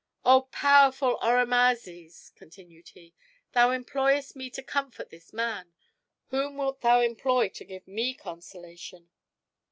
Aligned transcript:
"Oh, 0.25 0.47
powerful 0.51 1.19
Oromazes!" 1.21 2.31
continued 2.33 2.87
he, 2.89 3.13
"thou 3.53 3.69
employest 3.69 4.35
me 4.35 4.49
to 4.49 4.63
comfort 4.63 5.11
this 5.11 5.31
man; 5.31 5.73
whom 6.29 6.57
wilt 6.57 6.81
thou 6.81 7.01
employ 7.01 7.49
to 7.49 7.63
give 7.63 7.87
me 7.87 8.15
consolation?" 8.15 9.09